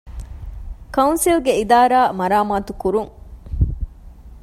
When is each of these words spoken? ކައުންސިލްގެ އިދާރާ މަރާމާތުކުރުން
ކައުންސިލްގެ 0.95 1.51
އިދާރާ 1.57 1.99
މަރާމާތުކުރުން 2.19 3.11